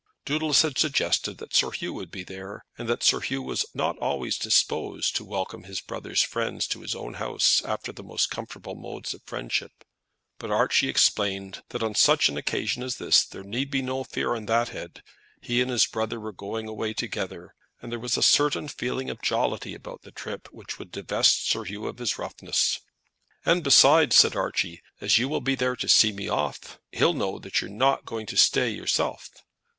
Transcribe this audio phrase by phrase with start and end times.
[0.25, 3.99] Doodles had suggested that Sir Hugh would be there, and that Sir Hugh was not
[3.99, 8.73] always disposed to welcome his brother's friends to his own house after the most comfortable
[8.73, 9.83] modes of friendship;
[10.39, 14.33] but Archie explained that on such an occasion as this there need be no fear
[14.35, 15.03] on that head;
[15.39, 19.21] he and his brother were going away together, and there was a certain feeling of
[19.21, 22.79] jollity about the trip which would divest Sir Hugh of his roughness.
[23.45, 27.37] "And besides," said Archie, "as you will be there to see me off, he'll know
[27.37, 29.29] that you're not going to stay yourself."